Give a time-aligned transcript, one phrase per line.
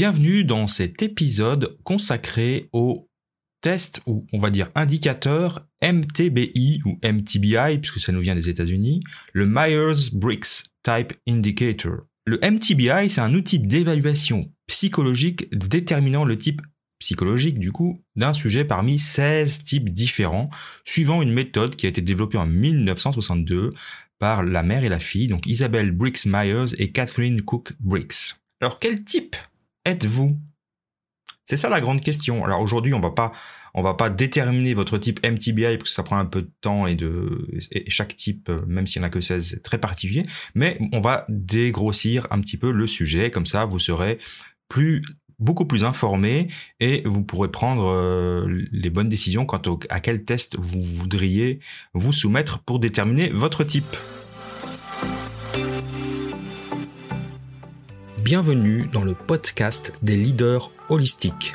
[0.00, 3.10] Bienvenue dans cet épisode consacré au
[3.60, 9.00] test ou on va dire indicateur MTBI ou MTBI puisque ça nous vient des États-Unis,
[9.32, 12.02] le Myers-Briggs Type Indicator.
[12.26, 16.62] Le MTBI, c'est un outil d'évaluation psychologique déterminant le type
[17.00, 20.48] psychologique du coup d'un sujet parmi 16 types différents
[20.84, 23.72] suivant une méthode qui a été développée en 1962
[24.20, 28.36] par la mère et la fille, donc Isabelle Briggs Myers et Catherine Cook Briggs.
[28.60, 29.34] Alors quel type
[29.88, 30.38] êtes-vous?
[31.44, 32.44] C'est ça la grande question.
[32.44, 33.32] Alors aujourd'hui, on va pas
[33.74, 36.86] on va pas déterminer votre type MTBI parce que ça prend un peu de temps
[36.86, 37.48] et de
[37.88, 40.24] chaque type euh, même s'il n'y en a que 16 c'est très particulier,
[40.54, 44.18] mais on va dégrossir un petit peu le sujet comme ça vous serez
[44.68, 45.02] plus
[45.38, 46.48] beaucoup plus informé
[46.80, 51.60] et vous pourrez prendre euh, les bonnes décisions quant à quel test vous voudriez
[51.94, 53.96] vous soumettre pour déterminer votre type.
[58.30, 61.54] Bienvenue dans le podcast des leaders holistiques.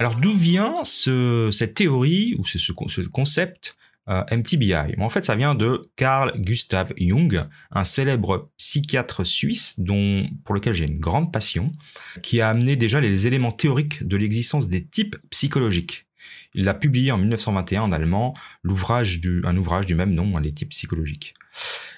[0.00, 3.76] Alors d'où vient cette théorie ou ce, ce concept
[4.08, 10.26] euh, MTBI En fait, ça vient de Carl Gustav Jung, un célèbre psychiatre suisse dont
[10.46, 11.70] pour lequel j'ai une grande passion,
[12.22, 16.06] qui a amené déjà les éléments théoriques de l'existence des types psychologiques.
[16.54, 18.32] Il a publié en 1921 en allemand
[18.64, 21.34] un ouvrage du même nom, hein, les types psychologiques.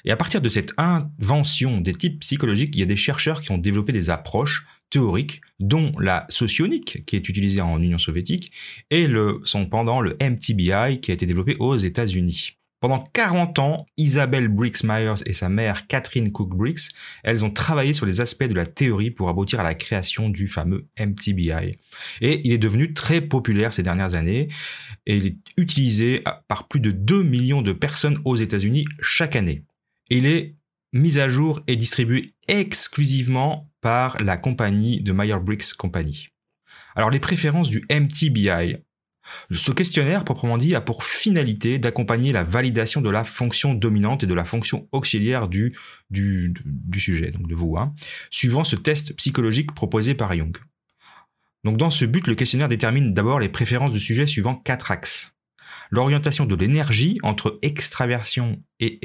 [0.05, 3.53] Et à partir de cette invention des types psychologiques, il y a des chercheurs qui
[3.53, 8.53] ont développé des approches théoriques, dont la socionique, qui est utilisée en Union soviétique,
[8.91, 12.59] et le, son pendant, le MTBI, qui a été développé aux États-Unis.
[12.83, 16.91] Pendant 40 ans, Isabelle Briggs Myers et sa mère Catherine Cook Briggs,
[17.23, 20.49] elles ont travaillé sur les aspects de la théorie pour aboutir à la création du
[20.49, 21.79] fameux MTBI.
[22.21, 24.49] Et il est devenu très populaire ces dernières années
[25.07, 29.63] et il est utilisé par plus de 2 millions de personnes aux États-Unis chaque année.
[30.11, 30.57] Il est
[30.93, 36.29] mis à jour et distribué exclusivement par la compagnie de Meyer-Briggs Company.
[36.95, 38.77] Alors les préférences du MTBI.
[39.51, 44.27] Ce questionnaire, proprement dit, a pour finalité d'accompagner la validation de la fonction dominante et
[44.27, 45.73] de la fonction auxiliaire du,
[46.11, 47.95] du, du sujet, donc de vous, hein,
[48.31, 50.57] suivant ce test psychologique proposé par Jung.
[51.65, 55.33] Donc dans ce but, le questionnaire détermine d'abord les préférences du sujet suivant quatre axes
[55.93, 58.99] l'orientation de l'énergie entre extraversion et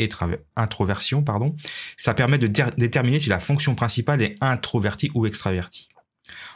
[0.55, 1.23] introversion,
[1.97, 5.89] ça permet de déterminer si la fonction principale est introvertie ou extravertie.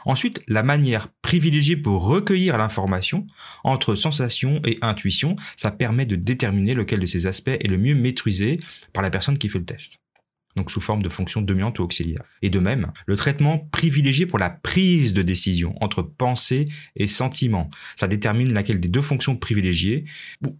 [0.04, 3.26] Ensuite, la manière privilégiée pour recueillir l'information
[3.62, 7.94] entre sensation et intuition, ça permet de déterminer lequel de ces aspects est le mieux
[7.94, 8.58] maîtrisé
[8.92, 9.98] par la personne qui fait le test
[10.56, 12.22] donc sous forme de fonction dominante ou auxiliaire.
[12.42, 17.68] Et de même, le traitement privilégié pour la prise de décision entre pensée et sentiment.
[17.96, 20.04] Ça détermine laquelle des deux fonctions privilégiées,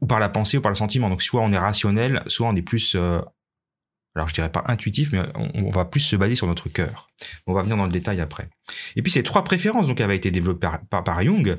[0.01, 1.09] ou, par la pensée ou par le sentiment.
[1.09, 2.95] Donc soit on est rationnel, soit on est plus...
[2.95, 3.21] Euh,
[4.15, 7.09] alors je dirais pas intuitif, mais on, va plus se baser sur notre cœur.
[7.47, 8.51] On va venir dans le détail après.
[8.95, 11.57] Et puis ces trois préférences donc avaient été développées par, par Jung,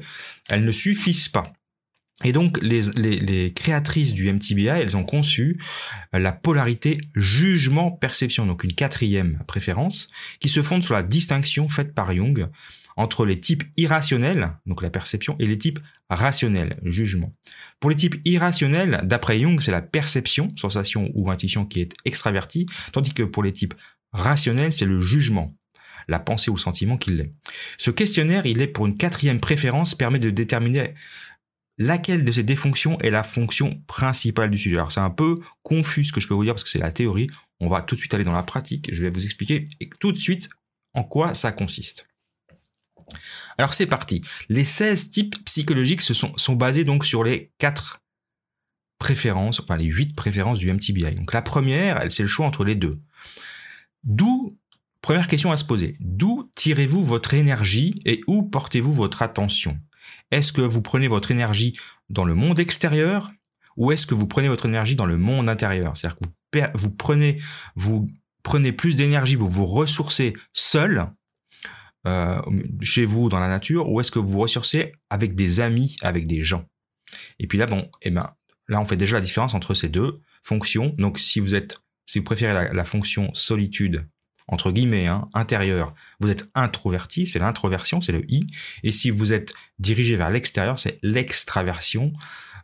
[0.49, 1.51] elles ne suffisent pas.
[2.23, 5.59] Et donc, les, créatrices du MTBI, elles ont conçu
[6.11, 10.07] la polarité jugement-perception, donc une quatrième préférence,
[10.39, 12.47] qui se fonde sur la distinction faite par Jung
[12.95, 15.79] entre les types irrationnels, donc la perception, et les types
[16.09, 17.33] rationnels, jugement.
[17.79, 22.65] Pour les types irrationnels, d'après Jung, c'est la perception, sensation ou intuition qui est extravertie,
[22.91, 23.73] tandis que pour les types
[24.11, 25.55] rationnels, c'est le jugement,
[26.07, 27.31] la pensée ou le sentiment qui l'est.
[27.77, 30.93] Ce questionnaire, il est pour une quatrième préférence, permet de déterminer
[31.77, 34.75] laquelle de ces deux fonctions est la fonction principale du sujet.
[34.75, 36.91] Alors c'est un peu confus ce que je peux vous dire parce que c'est la
[36.91, 37.27] théorie.
[37.59, 38.89] On va tout de suite aller dans la pratique.
[38.93, 39.67] Je vais vous expliquer
[39.99, 40.49] tout de suite
[40.93, 42.07] en quoi ça consiste.
[43.57, 44.21] Alors c'est parti.
[44.49, 48.01] Les 16 types psychologiques se sont, basés donc sur les 4
[48.99, 51.15] préférences, enfin les 8 préférences du MTBI.
[51.15, 52.99] Donc la première, c'est le choix entre les deux.
[54.03, 54.57] D'où,
[55.01, 59.79] première question à se poser, d'où tirez-vous votre énergie et où portez-vous votre attention?
[60.31, 61.73] Est-ce que vous prenez votre énergie
[62.09, 63.31] dans le monde extérieur
[63.77, 65.97] ou est-ce que vous prenez votre énergie dans le monde intérieur?
[65.97, 67.41] C'est-à-dire que vous, prenez,
[67.75, 68.09] vous
[68.43, 71.07] prenez plus d'énergie, vous vous ressourcez seul
[72.05, 72.41] euh,
[72.81, 76.27] chez vous dans la nature ou est-ce que vous vous ressourcez avec des amis, avec
[76.27, 76.65] des gens?
[77.39, 78.33] Et puis là, bon, eh ben,
[78.67, 80.93] là on fait déjà la différence entre ces deux fonctions.
[80.97, 84.07] Donc si vous êtes, si vous préférez la fonction solitude
[84.47, 88.45] entre guillemets, hein, intérieur, vous êtes introverti, c'est l'introversion, c'est le I.
[88.83, 92.13] Et si vous êtes dirigé vers l'extérieur, c'est l'extraversion,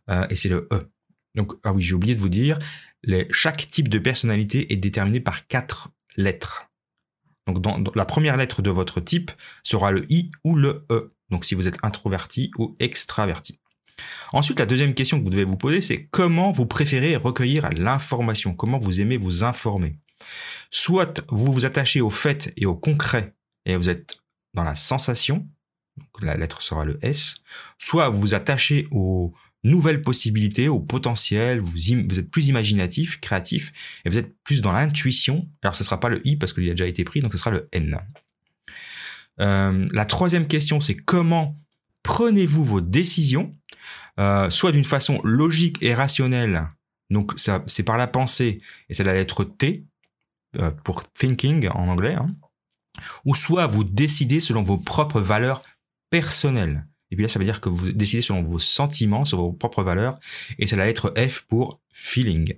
[0.09, 0.89] euh, et c'est le E.
[1.35, 2.59] Donc, ah oui, j'ai oublié de vous dire,
[3.31, 6.65] chaque type de personnalité est déterminé par quatre lettres.
[7.47, 9.31] Donc, la première lettre de votre type
[9.63, 11.13] sera le I ou le E.
[11.29, 13.59] Donc, si vous êtes introverti ou extraverti.
[14.33, 18.53] Ensuite, la deuxième question que vous devez vous poser, c'est comment vous préférez recueillir l'information,
[18.53, 19.97] comment vous aimez vous informer?
[20.71, 23.33] Soit vous vous attachez au fait et au concret
[23.65, 24.19] et vous êtes
[24.53, 25.47] dans la sensation,
[26.21, 27.35] la lettre sera le S,
[27.77, 29.33] soit vous vous attachez aux
[29.63, 33.73] nouvelles possibilités, au potentiel, vous, êtes plus imaginatif, créatif,
[34.05, 35.49] et vous êtes plus dans l'intuition.
[35.61, 37.51] Alors ce sera pas le I parce qu'il a déjà été pris, donc ce sera
[37.51, 37.97] le N.
[39.41, 41.59] Euh, la troisième question, c'est comment
[42.03, 43.55] prenez-vous vos décisions,
[44.19, 46.67] euh, soit d'une façon logique et rationnelle,
[47.09, 48.59] donc c'est par la pensée,
[48.89, 49.85] et c'est la lettre T,
[50.83, 52.35] pour thinking en anglais, hein.
[53.25, 55.61] ou soit vous décidez selon vos propres valeurs
[56.09, 56.85] personnelles.
[57.11, 59.83] Et puis là, ça veut dire que vous décidez selon vos sentiments, sur vos propres
[59.83, 60.19] valeurs,
[60.57, 62.53] et c'est la lettre F pour feeling.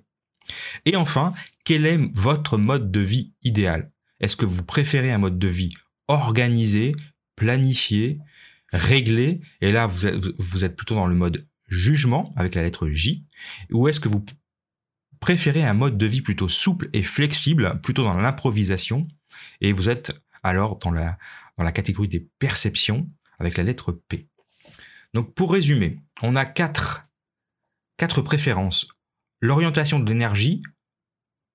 [0.86, 1.34] Et enfin,
[1.64, 3.92] quel est votre mode de vie idéal?
[4.20, 5.74] Est-ce que vous préférez un mode de vie
[6.08, 6.94] organisé,
[7.36, 8.20] planifié,
[8.74, 13.26] réglé, et là vous êtes plutôt dans le mode jugement avec la lettre J,
[13.72, 14.24] ou est-ce que vous
[15.22, 19.08] préférez un mode de vie plutôt souple et flexible, plutôt dans l'improvisation,
[19.62, 20.12] et vous êtes
[20.44, 21.18] alors dans la,
[21.72, 23.08] catégorie des perceptions
[23.40, 24.28] avec la lettre P.
[25.14, 27.08] Donc pour résumer, on a quatre,
[27.98, 28.88] quatre préférences.
[29.40, 30.62] L'orientation de l'énergie,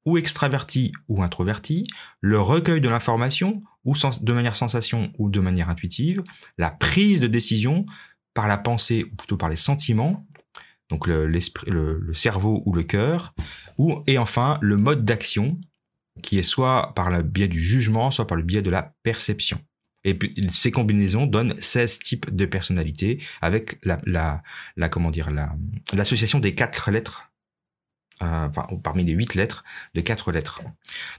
[0.04, 1.84] ou extraverti ou introverti,
[2.20, 6.22] le recueil de l'information, ou de manière sensation ou de manière intuitive,
[6.56, 7.84] la prise de décision
[8.32, 10.24] par la pensée ou plutôt par les sentiments,
[10.90, 13.34] donc le, le, cerveau ou le cœur,
[13.78, 15.58] ou et enfin le mode d'action
[16.22, 19.60] qui est soit par le biais du jugement, soit par le biais de la perception.
[20.04, 20.16] Et
[20.48, 24.00] ces combinaisons donnent 16 types de personnalités avec la,
[24.76, 25.30] la, comment dire,
[25.92, 27.30] l'association des quatre lettres
[28.22, 29.62] euh, enfin, parmi les huit lettres,
[29.94, 30.62] de quatre lettres.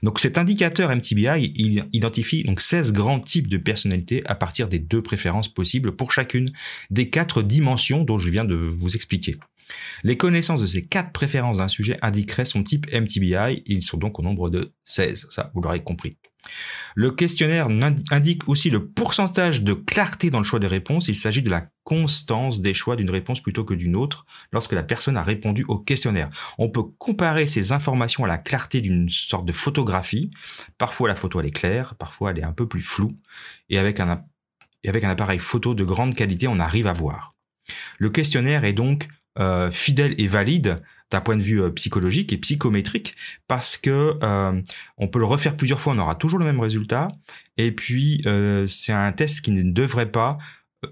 [0.02, 1.52] Donc cet indicateur MTBI,
[1.92, 6.50] identifie donc 16 grands types de personnalités à partir des deux préférences possibles pour chacune
[6.90, 9.36] des quatre dimensions dont je viens de vous expliquer.
[10.04, 14.18] Les connaissances de ces quatre préférences d'un sujet indiqueraient son type MTBI, ils sont donc
[14.18, 16.16] au nombre de 16, ça vous l'aurez compris.
[16.94, 17.68] Le questionnaire
[18.10, 21.08] indique aussi le pourcentage de clarté dans le choix des réponses.
[21.08, 24.82] Il s'agit de la constance des choix d'une réponse plutôt que d'une autre lorsque la
[24.82, 26.30] personne a répondu au questionnaire.
[26.58, 30.30] On peut comparer ces informations à la clarté d'une sorte de photographie.
[30.76, 33.16] Parfois la photo est claire, parfois elle est un peu plus floue.
[33.68, 34.22] Et avec un
[34.84, 37.32] appareil photo de grande qualité, on arrive à voir.
[37.98, 40.76] Le questionnaire est donc euh, fidèle et valide
[41.10, 43.14] d'un point de vue euh, psychologique et psychométrique
[43.46, 44.60] parce que euh,
[44.96, 47.08] on peut le refaire plusieurs fois, on aura toujours le même résultat.
[47.56, 48.22] Et puis
[48.66, 50.38] c'est un test qui ne devrait pas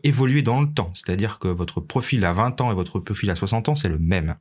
[0.03, 3.37] évoluer dans le temps, c'est-à-dire que votre profil à 20 ans et votre profil à
[3.37, 4.37] 60 ans c'est le même.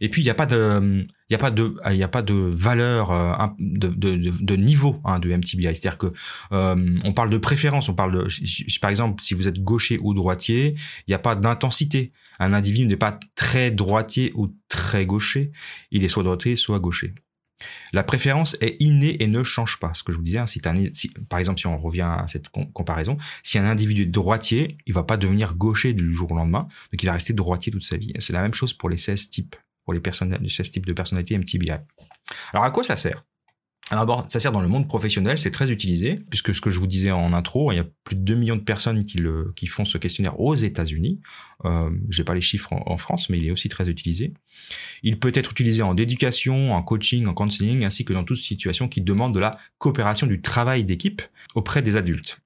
[0.00, 2.34] Et puis il n'y a pas de, il a pas de, il a pas de
[2.34, 5.74] valeur, de, de, de, niveau hein, de MTBI.
[5.74, 6.12] C'est-à-dire que
[6.50, 10.74] on parle de préférence, on parle de, par exemple, si vous êtes gaucher ou droitier,
[11.06, 15.52] il n'y a pas d'intensité un individu n'est pas très droitier ou très gaucher,
[15.90, 17.14] il est soit droitier, soit gaucher.
[17.94, 19.94] La préférence est innée et ne change pas.
[19.94, 20.60] Ce que je vous disais, hein, si,
[21.28, 25.04] par exemple, si on revient à cette comparaison, si un individu est droitier, il va
[25.04, 28.12] pas devenir gaucher du jour au lendemain, donc il va rester droitier toute sa vie.
[28.18, 29.56] C'est la même chose pour les 16 types,
[29.86, 30.02] pour les,
[30.40, 31.70] les 16 types de personnalités MTBI.
[32.52, 33.24] Alors à quoi ça sert?
[33.90, 36.88] Alors ça sert dans le monde professionnel, c'est très utilisé, puisque ce que je vous
[36.88, 39.68] disais en intro, il y a plus de 2 millions de personnes qui, le, qui
[39.68, 41.20] font ce questionnaire aux États-Unis.
[41.64, 44.34] Euh, Je n'ai pas les chiffres en, France, mais il est aussi très utilisé.
[45.04, 48.88] Il peut être utilisé en éducation, en coaching, en counseling, ainsi que dans toute situation
[48.88, 51.22] qui demande de la coopération du travail d'équipe
[51.54, 52.40] auprès des adultes.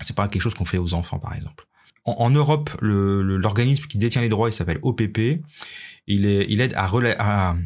[0.00, 1.66] C'est pas quelque chose qu'on fait aux enfants, par exemple.
[2.04, 5.42] En, Europe, l'organisme qui détient les droits, s'appelle OPP
[6.06, 7.56] il, aide à,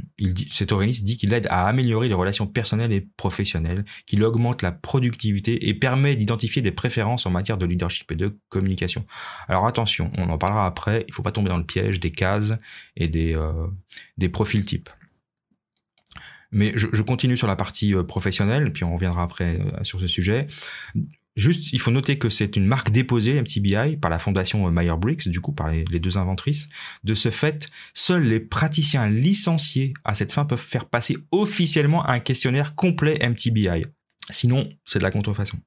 [0.49, 4.73] cet organisme dit qu'il aide à améliorer les relations personnelles et professionnelles, qu'il augmente la
[4.73, 9.07] productivité et permet d'identifier des préférences en matière de leadership et de communication.
[9.49, 12.55] Alors attention, on en parlera après, il faut pas tomber dans le piège des cases
[12.97, 13.67] et des, euh,
[14.19, 14.91] des profils types.
[16.53, 19.99] Mais je, je, continue sur la partie euh, professionnelle, puis on reviendra après euh, sur
[20.01, 20.47] ce sujet.
[21.37, 25.41] Juste, il faut noter que c'est une marque déposée, MTBI, par la fondation Meyer-Briggs, du
[25.41, 26.69] coup, par les, deux inventrices.
[27.03, 32.21] De ce fait, seuls les praticiens licenciés à cette fin peuvent faire passer officiellement un
[32.21, 33.85] questionnaire complet MTBI.
[34.31, 35.59] Sinon, c'est de la contrefaçon.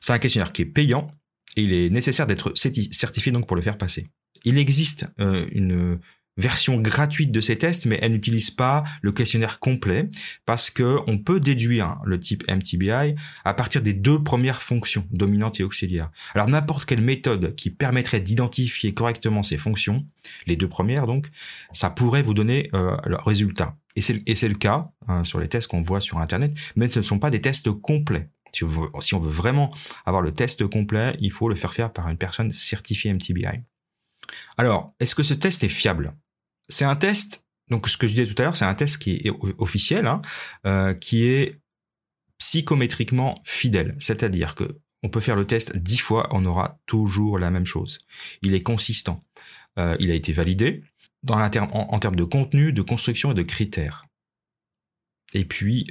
[0.00, 1.10] C'est un questionnaire qui est payant
[1.56, 4.06] et il est nécessaire d'être certifié donc pour le faire passer.
[4.44, 5.98] Il existe euh, une
[6.36, 10.10] version gratuite de ces tests, mais elle n'utilise pas le questionnaire complet
[10.44, 13.14] parce que on peut déduire le type MTBI
[13.44, 16.10] à partir des deux premières fonctions, dominantes et auxiliaires.
[16.34, 20.06] Alors n'importe quelle méthode qui permettrait d'identifier correctement ces fonctions,
[20.46, 21.30] les deux premières donc,
[21.72, 23.76] ça pourrait vous donner euh, le résultat.
[23.96, 27.04] Et c'est le cas hein, sur les tests qu'on voit sur Internet, mais ce ne
[27.04, 28.28] sont pas des tests complets.
[28.52, 29.70] Si on, veut, si on veut vraiment
[30.04, 33.62] avoir le test complet, il faut le faire faire par une personne certifiée MTBI.
[34.58, 36.14] Alors, est-ce que ce test est fiable?
[36.68, 39.16] C'est un test, donc ce que je disais tout à l'heure, c'est un test qui
[39.16, 40.22] est officiel, hein,
[40.66, 41.60] euh, qui est
[42.38, 43.96] psychométriquement fidèle.
[43.98, 47.98] C'est-à-dire que on peut faire le test dix fois, on aura toujours la même chose.
[48.42, 49.20] Il est consistant.
[49.78, 50.82] Euh, il a été validé
[51.22, 54.06] dans en, en, termes de contenu, de construction et de critères.
[55.34, 55.84] Et puis,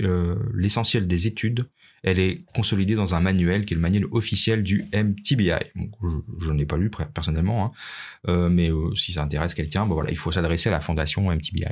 [0.54, 1.70] l'essentiel des études
[2.06, 5.72] elle est consolidée dans un manuel qui est le manuel officiel du MTBI.
[6.40, 7.72] je, n'ai pas lu personnellement, hein.
[8.28, 11.66] euh, mais euh, si ça intéresse quelqu'un, voilà, il faut s'adresser à la fondation MTBI.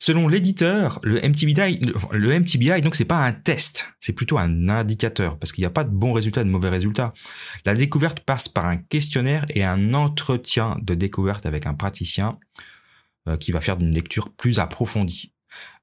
[0.00, 1.80] Selon l'éditeur, le MTBI,
[2.12, 5.84] le MTBI, donc pas un test, c'est plutôt un indicateur parce qu'il n'y a pas
[5.84, 7.14] de bons résultats et de mauvais résultats.
[7.64, 12.38] La découverte passe par un questionnaire et un entretien de découverte avec un praticien
[13.28, 15.32] euh, qui va faire une lecture plus approfondie.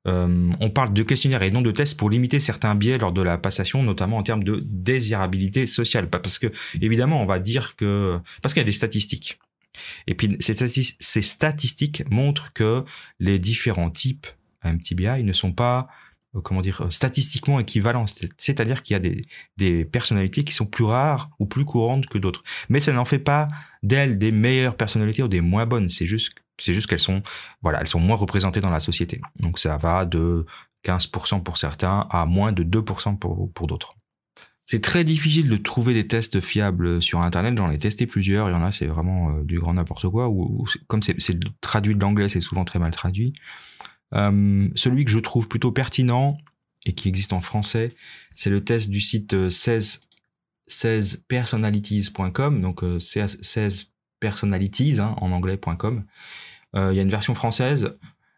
[0.05, 3.21] Euh, on parle de questionnaires et non de tests pour limiter certains biais lors de
[3.21, 6.09] la passation, notamment en termes de désirabilité sociale.
[6.09, 6.47] Parce que,
[6.81, 8.19] évidemment, on va dire que...
[8.41, 9.39] Parce qu'il y a des statistiques.
[10.07, 12.83] Et puis, ces statistiques montrent que
[13.19, 14.27] les différents types
[14.63, 15.87] MTBI ne sont pas
[16.35, 18.05] euh, comment dire, statistiquement équivalents.
[18.37, 19.25] C'est-à-dire qu'il y a des,
[19.57, 22.43] des personnalités qui sont plus rares ou plus courantes que d'autres.
[22.69, 23.47] Mais ça n'en fait pas
[23.83, 25.89] d'elles des meilleures personnalités ou des moins bonnes.
[25.89, 27.23] C'est juste c'est juste qu'elles sont,
[27.61, 29.21] voilà, elles sont moins représentées dans la société.
[29.39, 30.45] Donc ça va de
[30.85, 33.95] 15% pour certains à moins de 2% pour, pour d'autres.
[34.65, 37.57] C'est très difficile de trouver des tests fiables sur Internet.
[37.57, 38.49] J'en ai testé plusieurs.
[38.49, 40.29] Il y en a, c'est vraiment euh, du grand n'importe quoi.
[40.29, 41.17] Ou, comme c'est
[41.59, 43.33] traduit de l'anglais, c'est souvent très mal traduit.
[44.13, 46.37] Euh, celui que je trouve plutôt pertinent
[46.85, 47.93] et qui existe en français,
[48.35, 49.99] c'est le test du site 16,
[50.69, 52.61] euh, 16personalities.com.
[52.61, 53.92] Donc 16
[54.23, 56.05] personalities hein, en anglais.com.
[56.75, 57.97] Euh, il y a une version française.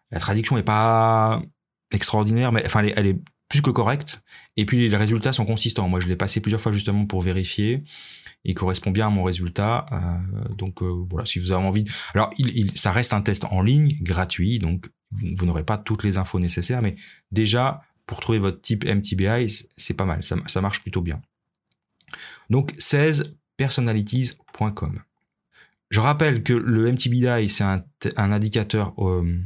[0.09, 1.43] La traduction n'est pas
[1.91, 4.23] extraordinaire, mais enfin elle est, plus que correcte.
[4.57, 5.87] Et puis les résultats sont consistants.
[5.87, 7.83] Moi, je l'ai passé plusieurs fois justement pour vérifier.
[8.43, 9.85] Il correspond bien à mon résultat.
[9.91, 9.97] Euh,
[10.55, 11.85] donc euh, voilà, si vous avez envie.
[12.15, 12.31] Alors,
[12.73, 16.81] ça reste un test en ligne, gratuit, donc vous, n'aurez pas toutes les infos nécessaires,
[16.81, 16.95] mais
[17.31, 20.25] déjà pour trouver votre type MTBI, c'est pas mal.
[20.25, 21.21] Ça, ça marche plutôt bien.
[22.49, 25.03] Donc 16personalities.com.
[25.89, 27.83] Je rappelle que le MTBI, c'est un,
[28.17, 29.39] indicateur euh,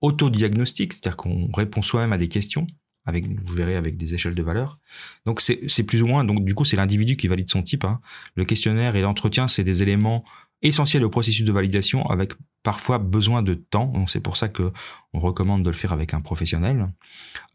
[0.00, 2.66] autodiagnostique, c'est-à-dire qu'on répond soi-même à des questions,
[3.06, 4.78] avec, vous verrez, avec des échelles de valeur.
[5.24, 7.84] Donc c'est plus ou moins, donc du coup c'est l'individu qui valide son type.
[7.84, 8.00] Hein.
[8.34, 10.24] Le questionnaire et l'entretien, c'est des éléments
[10.62, 12.32] essentiels au processus de validation, avec
[12.62, 14.06] parfois besoin de temps.
[14.06, 14.72] C'est pour ça que
[15.14, 16.92] on recommande de le faire avec un professionnel,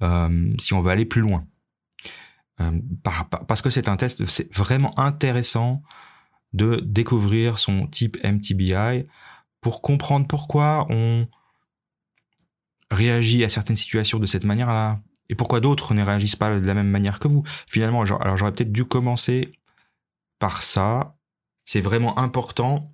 [0.01, 1.46] euh, si on veut aller plus loin.
[2.62, 2.72] Euh,
[3.48, 5.84] parce que c'est un test, c'est vraiment intéressant
[6.55, 9.03] de découvrir son type MTBI
[9.62, 11.27] pour comprendre pourquoi on
[12.91, 16.74] réagit à certaines situations de cette manière-là et pourquoi d'autres ne réagissent pas de la
[16.74, 17.43] même manière que vous.
[17.67, 19.51] Finalement, alors j'aurais peut-être dû commencer
[20.39, 21.15] par ça.
[21.65, 22.93] C'est vraiment important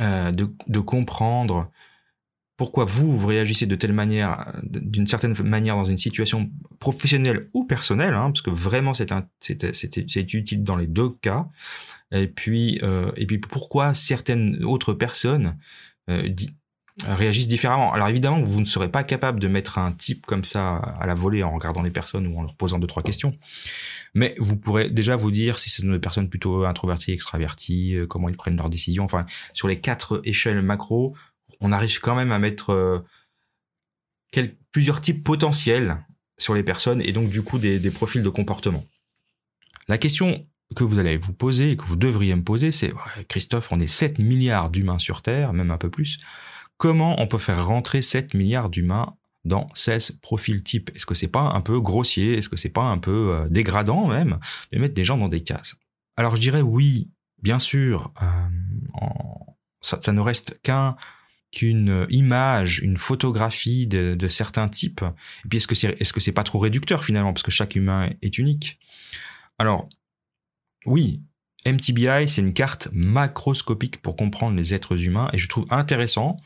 [0.00, 1.70] euh, de, comprendre
[2.56, 7.66] pourquoi vous, vous réagissez de telle manière, d'une certaine manière dans une situation professionnelle ou
[7.66, 11.48] personnelle, hein, parce que vraiment c'est utile dans les deux cas.
[12.12, 15.58] Et puis, euh, et puis pourquoi certaines autres personnes
[16.08, 16.28] euh,
[17.04, 17.92] réagissent différemment?
[17.92, 21.14] Alors évidemment, vous ne serez pas capable de mettre un type comme ça à la
[21.14, 23.36] volée en regardant les personnes ou en leur posant deux trois questions,
[24.14, 28.30] mais vous pourrez déjà vous dire si c'est une personne plutôt introvertie, extravertie, euh, comment
[28.30, 29.04] ils prennent leurs décisions.
[29.04, 31.14] Enfin, sur les quatre échelles macro,
[31.60, 33.00] on arrive quand même à mettre euh,
[34.72, 36.04] plusieurs types potentiels
[36.38, 38.84] sur les personnes et donc du coup des, profils de comportement.
[39.88, 42.92] La question que vous allez vous poser et que vous devriez me poser, c'est
[43.28, 46.18] Christophe, on est 7 milliards d'humains sur Terre, même un peu plus.
[46.76, 50.90] Comment on peut faire rentrer 7 milliards d'humains dans 16 profils types?
[50.94, 52.36] Est-ce que c'est pas un peu grossier?
[52.36, 54.38] Est-ce que c'est pas un peu euh, dégradant même
[54.72, 55.76] de mettre des gens dans des cases?
[56.16, 57.10] Alors je dirais oui,
[57.42, 58.12] bien sûr.
[58.22, 58.26] Euh,
[59.80, 60.96] ça, ne reste qu'un
[61.56, 65.02] qu'une image, une photographie de, certains types.
[65.44, 68.10] Et puis est-ce que c'est est-ce que pas trop réducteur finalement parce que chaque humain
[68.20, 68.78] est unique?
[69.58, 69.88] Alors
[70.84, 71.22] oui,
[71.64, 76.36] MTBI, c'est une carte macroscopique pour comprendre les êtres humains et je trouve intéressant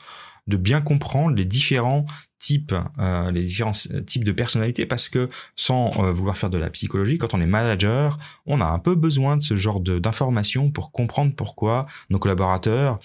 [0.46, 2.06] de bien comprendre les différents
[2.40, 3.70] types, euh, les différents
[4.06, 7.46] types de personnalités parce que sans euh, vouloir faire de la psychologie, quand on est
[7.46, 12.98] manager, on a un peu besoin de ce genre d'informations pour comprendre pourquoi nos collaborateurs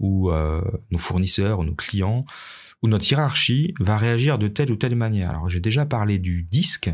[0.00, 2.24] ou euh, nos fournisseurs ou nos clients
[2.82, 5.30] ou notre hiérarchie va réagir de telle ou telle manière.
[5.30, 6.90] Alors j'ai déjà parlé du disque,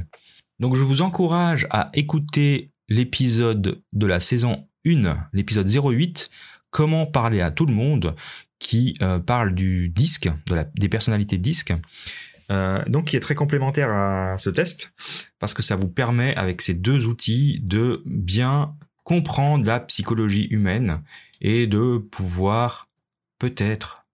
[0.59, 6.31] donc je vous encourage à écouter l'épisode de la saison 1, l'épisode 08,
[6.75, 8.17] comment parler à tout le monde,
[8.59, 10.29] qui euh, parle du disque,
[10.75, 11.73] des personnalités disque.
[12.51, 14.93] Euh, donc qui est très complémentaire à ce test
[15.39, 21.03] parce que ça vous permet avec ces deux outils de bien comprendre la psychologie humaine
[21.41, 22.91] et de pouvoir
[23.39, 24.05] peut-être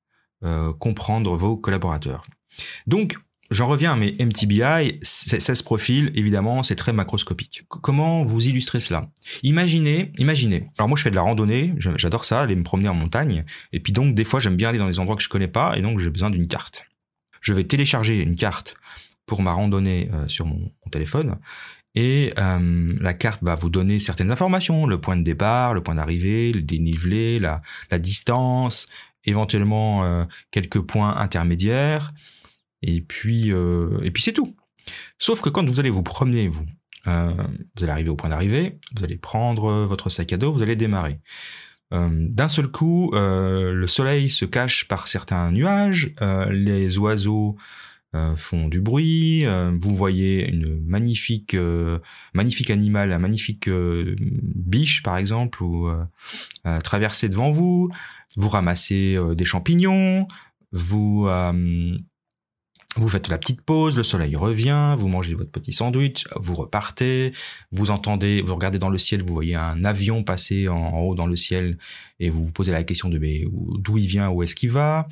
[0.45, 2.23] euh, comprendre vos collaborateurs.
[2.87, 3.19] Donc
[3.51, 7.65] J'en reviens mes MTBI, 16 profils, évidemment, c'est très macroscopique.
[7.69, 9.11] Comment vous illustrez cela?
[9.43, 10.71] Imaginez, imaginez.
[10.79, 13.81] Alors moi, je fais de la randonnée, j'adore ça, aller me promener en montagne, et
[13.81, 15.83] puis donc des fois, j'aime bien aller dans des endroits que je connais pas, et
[15.83, 16.85] donc j'ai besoin d'une carte.
[17.41, 18.77] Je vais télécharger une carte
[19.27, 21.37] pour ma randonnée euh, sur mon, téléphone,
[21.97, 25.97] et euh, la carte va vous donner certaines informations, le point de départ, le point
[25.97, 28.87] d'arrivée, le dénivelé, la, la distance,
[29.25, 32.13] éventuellement euh, quelques points intermédiaires.
[32.83, 34.57] Et puis, euh, et puis c'est tout.
[35.19, 36.67] Sauf que quand vous allez vous promener, vous,
[37.07, 37.33] euh,
[37.77, 40.77] vous allez arriver au point d'arrivée, vous allez prendre votre sac à dos, vous allez
[40.77, 41.21] démarrer.
[41.93, 47.57] Euh, D'un seul coup, euh, le soleil se cache par certains nuages, euh, les oiseaux
[48.15, 49.45] euh, font du bruit,
[49.81, 51.57] vous voyez une magnifique,
[52.35, 55.89] magnifique animal, un magnifique biche par exemple, ou
[56.83, 57.91] traverser devant vous,
[58.37, 60.27] vous ramassez des champignons,
[60.73, 61.29] vous
[62.97, 67.33] vous faites la petite pause, le soleil revient, vous mangez votre petit sandwich, vous repartez,
[67.71, 71.27] vous entendez, vous regardez dans le ciel, vous voyez un avion passer en, haut dans
[71.27, 71.79] le ciel
[72.19, 73.21] et vous vous posez la question de
[73.79, 75.07] d'où il vient, où est-ce qu'il va?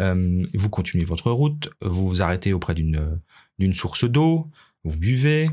[0.00, 4.50] Euh, vous continuez votre route, vous vous arrêtez auprès d'une source d'eau,
[4.84, 5.48] vous buvez,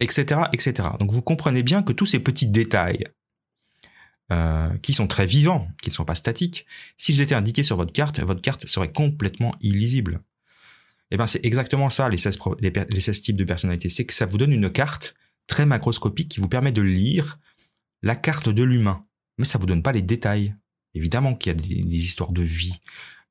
[0.00, 0.88] etc., etc.
[1.00, 3.06] Donc vous comprenez bien que tous ces petits détails
[4.30, 6.66] euh, qui sont très vivants, qui ne sont pas statiques,
[6.98, 10.20] s'ils étaient indiqués sur votre carte, votre carte serait complètement illisible.
[11.14, 13.88] Eh ben, c'est exactement ça, les 16, les, 16 types de personnalités.
[13.88, 15.14] C'est que ça vous donne une carte
[15.46, 17.38] très macroscopique qui vous permet de lire
[18.02, 19.06] la carte de l'humain.
[19.38, 20.56] Mais ça vous donne pas les détails.
[20.92, 22.80] Évidemment qu'il y a des, histoires de vie,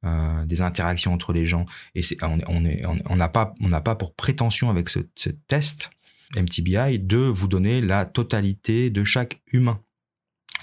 [0.05, 1.65] euh, des interactions entre les gens.
[1.93, 5.89] Et on n'a pas, pour prétention avec ce test
[6.37, 9.81] MTBI de vous donner la totalité de chaque humain.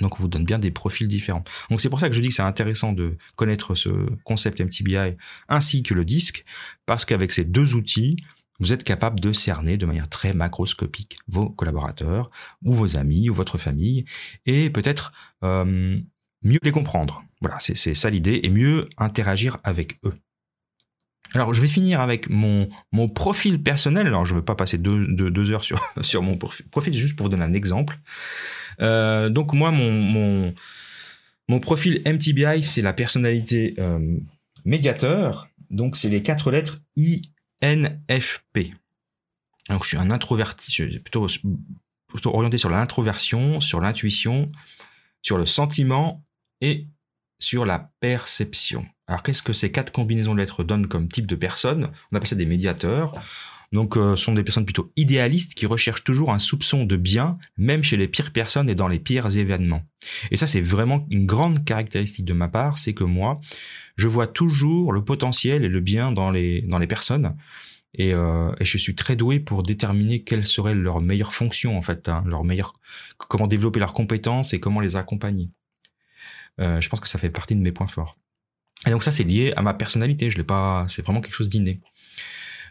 [0.00, 1.44] Donc on vous donne bien des profils différents.
[1.70, 3.90] Donc c'est pour ça que je dis que c'est intéressant de connaître ce
[4.24, 5.16] concept MTBI
[5.48, 6.44] ainsi que le disque,
[6.86, 8.16] parce qu'avec ces deux outils,
[8.60, 12.30] vous êtes capable de cerner de manière très macroscopique vos collaborateurs
[12.62, 14.04] ou vos amis ou votre famille
[14.46, 15.98] et peut-être euh,
[16.42, 17.24] mieux les comprendre.
[17.40, 20.14] Voilà, c'est ça l'idée et mieux interagir avec eux.
[21.34, 24.06] Alors, je vais finir avec mon, mon profil personnel.
[24.06, 27.30] Alors, je ne vais pas passer deux, heures sur, sur mon profil, juste pour vous
[27.30, 27.98] donner un exemple.
[28.80, 30.54] Euh, donc, moi, mon, mon,
[31.48, 34.16] mon profil MTBI, c'est la personnalité euh,
[34.64, 35.48] médiateur.
[35.70, 36.78] Donc, c'est les quatre lettres
[37.62, 38.72] INFP.
[39.68, 41.28] Donc, je suis un introverti, je suis plutôt,
[42.08, 44.50] plutôt orienté sur l'introversion, sur l'intuition,
[45.22, 46.24] sur le sentiment
[46.60, 46.86] et
[47.40, 48.86] sur la perception.
[49.08, 52.28] Alors qu'est-ce que ces quatre combinaisons de lettres donnent comme type de personne On appelle
[52.28, 53.20] ça des médiateurs.
[53.72, 57.82] Donc euh, sont des personnes plutôt idéalistes qui recherchent toujours un soupçon de bien, même
[57.82, 59.82] chez les pires personnes et dans les pires événements.
[60.30, 63.40] Et ça c'est vraiment une grande caractéristique de ma part, c'est que moi,
[63.96, 67.36] je vois toujours le potentiel et le bien dans les, dans les personnes.
[67.94, 71.82] Et, euh, et, je suis très doué pour déterminer quelle serait leur meilleure fonction en
[71.82, 72.74] fait, hein, leur meilleure,
[73.18, 75.50] comment développer leurs compétences et comment les accompagner.
[76.60, 78.18] Euh, je pense que ça fait partie de mes points forts.
[78.86, 80.30] Et donc ça, c'est lié à ma personnalité.
[80.30, 80.86] Je l'ai pas.
[80.88, 81.80] C'est vraiment quelque chose d'inné.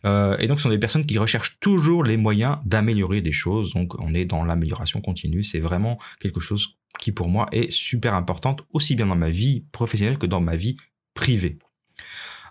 [0.06, 3.74] Euh, et donc, ce sont des personnes qui recherchent toujours les moyens d'améliorer des choses.
[3.74, 5.44] Donc, on est dans l'amélioration continue.
[5.44, 9.65] C'est vraiment quelque chose qui, pour moi, est super importante, aussi bien dans ma vie
[9.72, 10.76] professionnelle que dans ma vie
[11.13, 11.60] privée.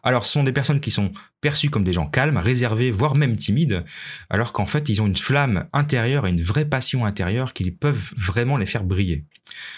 [0.02, 1.08] Alors, ce sont des personnes qui sont
[1.40, 3.84] perçues comme des gens calmes, réservés, voire même timides,
[4.30, 8.12] alors qu'en fait, ils ont une flamme intérieure et une vraie passion intérieure qui peuvent
[8.16, 9.26] vraiment les faire briller.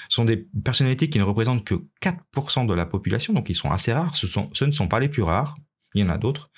[0.08, 3.70] Ce sont des personnalités qui ne représentent que 4% de la population, donc ils sont
[3.70, 4.16] assez rares.
[4.16, 5.56] Ce, ce ne sont pas les plus rares,
[5.94, 6.50] il y en a d'autres.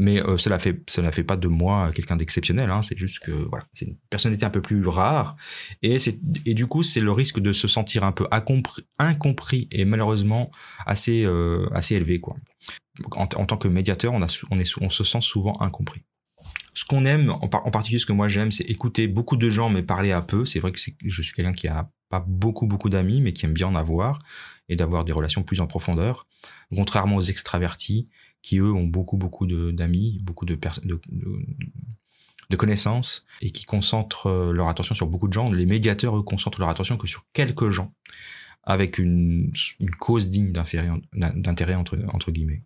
[0.00, 0.82] Mais euh, cela fait
[1.12, 2.70] fait pas de moi quelqu'un d'exceptionnel.
[2.70, 2.80] Hein.
[2.80, 5.36] c'est juste que voilà, c'est une personnalité un peu plus rare
[5.82, 9.84] et c'est et du coup c'est le risque de se sentir un peu incompris, et
[9.84, 10.50] malheureusement
[10.86, 12.36] assez euh, assez élevé quoi.
[13.14, 16.02] En, en, tant que médiateur, on a on est on se sent souvent incompris.
[16.72, 19.82] ce qu'on aime, en, particulier ce que moi j'aime, c'est écouter beaucoup de gens mais
[19.82, 20.46] parler à peu.
[20.46, 23.54] C'est vrai que je suis quelqu'un qui a pas beaucoup beaucoup d'amis mais qui aime
[23.54, 24.18] bien en avoir
[24.68, 26.26] et d'avoir des relations plus en profondeur.
[26.74, 28.08] Contrairement aux extravertis
[28.42, 31.00] qui eux ont beaucoup beaucoup d'amis, beaucoup de, de,
[32.50, 35.50] de, connaissances et qui concentrent euh, leur attention sur beaucoup de gens.
[35.50, 37.94] Les médiateurs eux concentrent leur attention que sur quelques gens
[38.62, 42.62] avec une, une cause digne d'intérêt entre, entre guillemets.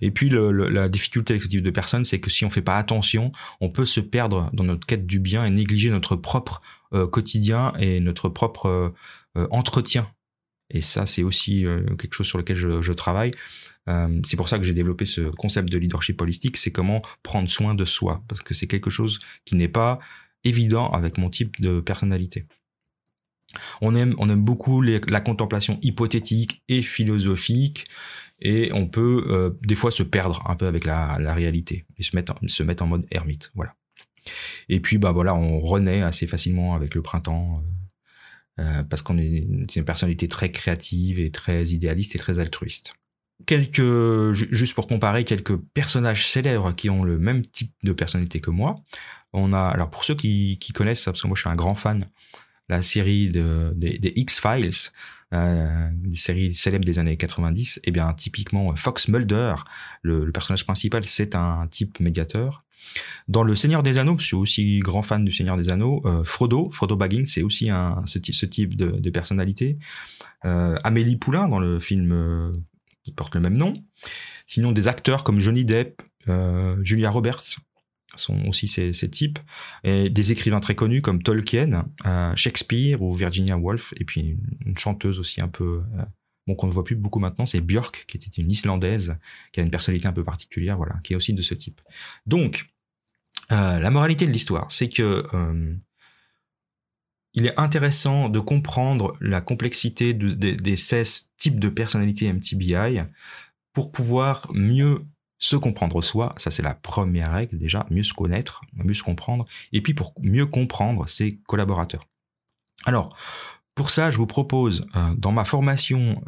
[0.00, 2.76] Et puis la difficulté avec ce type de personnes, c'est que si on fait pas
[2.76, 6.60] attention, on peut se perdre dans notre quête du bien et négliger notre propre
[6.94, 8.90] euh, quotidien et notre propre euh,
[9.36, 10.10] euh, entretien.
[10.70, 11.64] Et ça, c'est aussi
[11.98, 13.30] quelque chose sur lequel je, je travaille.
[14.22, 17.74] c'est pour ça que j'ai développé ce concept de leadership holistique, c'est comment prendre soin
[17.74, 19.98] de soi, parce que c'est quelque chose qui n'est pas
[20.44, 22.44] évident avec mon type de personnalité.
[23.80, 27.86] On aime, on aime beaucoup la contemplation hypothétique et philosophique,
[28.40, 32.14] et on peut euh, des fois se perdre un peu avec la, réalité et se
[32.14, 33.50] mettre, se mettre en mode ermite.
[33.54, 33.74] Voilà.
[34.68, 39.18] Et puis bah voilà, on renaît assez facilement avec le printemps euh, euh, parce qu'on
[39.18, 42.94] est une personnalité très créative et très idéaliste et très altruiste.
[43.46, 48.50] Quelques, juste pour comparer, quelques personnages célèbres qui ont le même type de personnalité que
[48.50, 48.82] moi.
[49.32, 52.08] On a, alors pour ceux qui, connaissent, parce que moi je suis un grand fan,
[52.68, 54.90] la série de, des X-Files,
[55.34, 59.56] euh, des séries célèbres des années 90, eh bien typiquement Fox Mulder,
[60.02, 62.64] le, personnage principal, c'est un type médiateur.
[63.26, 66.24] Dans Le Seigneur des Anneaux, je suis aussi grand fan du Seigneur des Anneaux, euh,
[66.24, 69.78] Frodo, Frodo Baggins, c'est aussi un, ce, type, de, personnalité.
[70.44, 72.52] Euh, Amélie Poulain dans le film euh,
[73.04, 73.74] qui porte le même nom.
[74.46, 77.56] Sinon des acteurs comme Johnny Depp, euh, Julia Roberts,
[78.16, 79.38] sont aussi ces, types,
[79.84, 84.78] et des écrivains très connus comme Tolkien, euh, Shakespeare ou Virginia Woolf, et puis une
[84.78, 86.04] chanteuse aussi un peu, euh,
[86.46, 89.18] bon qu'on ne voit plus beaucoup maintenant, c'est Björk, qui était une Islandaise,
[89.52, 91.80] qui a une personnalité un peu particulière, voilà, qui est aussi de ce type.
[92.26, 92.70] Donc,
[93.52, 95.22] euh, la moralité de l'histoire, c'est que
[97.34, 103.02] il est intéressant de comprendre la complexité de, des 16 types de personnalités MTBI
[103.72, 105.04] pour pouvoir mieux
[105.38, 109.44] se comprendre soi, ça c'est la première règle déjà, mieux se connaître, mieux se comprendre,
[109.72, 112.06] et puis pour mieux comprendre ses collaborateurs.
[112.84, 113.16] Alors,
[113.74, 116.20] pour ça, je vous propose euh, dans ma formation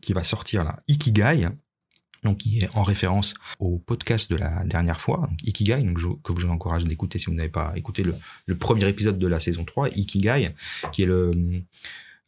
[0.00, 1.48] qui va sortir là, Ikigai,
[2.22, 6.46] donc qui est en référence au podcast de la dernière fois, Ikigai, donc que je
[6.46, 8.14] vous encourage d'écouter si vous n'avez pas écouté le,
[8.46, 10.54] le, premier épisode de la saison 3, Ikigai,
[10.92, 11.64] qui est le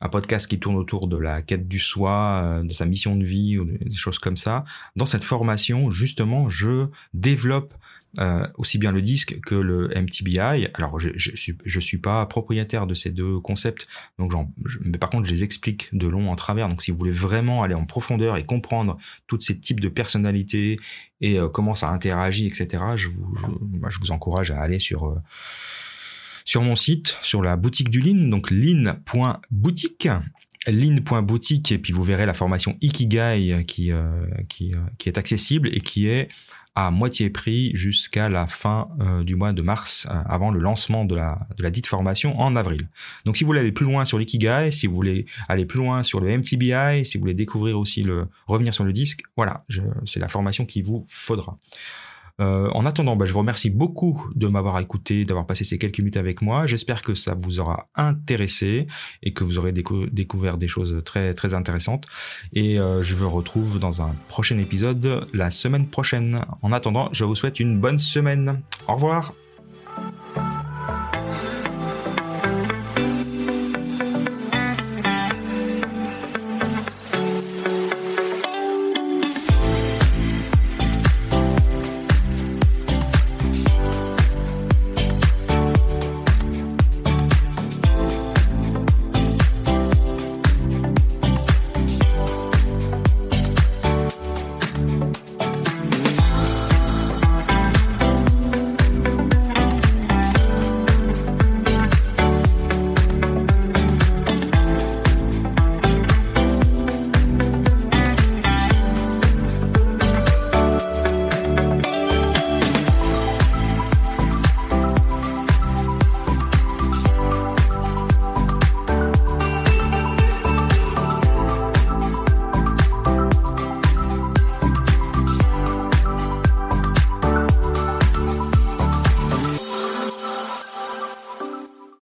[0.00, 3.24] un podcast qui tourne autour de la quête du soi, euh, de sa mission de
[3.24, 4.64] vie ou des choses comme ça.
[4.94, 7.74] Dans cette formation, justement, je développe
[8.18, 10.68] euh, aussi bien le disque que le MTBI.
[10.74, 13.86] Alors, je, je, suis, je suis pas propriétaire de ces deux concepts,
[14.18, 14.32] donc
[14.82, 16.68] mais par contre, je les explique de long en travers.
[16.68, 20.78] Donc, si vous voulez vraiment aller en profondeur et comprendre tous ces types de personnalités
[21.20, 25.20] et euh, comment ça interagit, etc., je vous, je, je vous encourage à aller sur
[26.46, 30.08] sur mon site, sur la boutique du Lean, donc lean.boutique
[30.66, 35.68] lean.boutique et puis vous verrez la formation Ikigai qui, euh, qui, euh, qui est accessible
[35.72, 36.28] et qui est
[36.74, 41.14] à moitié prix jusqu'à la fin euh, du mois de mars, avant le lancement de
[41.14, 42.88] la, de la dite formation en avril.
[43.24, 46.02] Donc si vous voulez aller plus loin sur l'Ikigai, si vous voulez aller plus loin
[46.02, 49.64] sur le MTBI, si vous voulez découvrir aussi le revenir sur le disque, voilà,
[50.04, 51.58] c'est la formation qu'il vous faudra.
[52.40, 55.98] Euh, en attendant, bah, je vous remercie beaucoup de m'avoir écouté, d'avoir passé ces quelques
[55.98, 56.66] minutes avec moi.
[56.66, 58.86] J'espère que ça vous aura intéressé
[59.22, 62.06] et que vous aurez découvert des choses très très intéressantes.
[62.52, 66.40] Et euh, je vous retrouve dans un prochain épisode la semaine prochaine.
[66.62, 68.60] En attendant, je vous souhaite une bonne semaine.
[68.88, 69.32] Au revoir.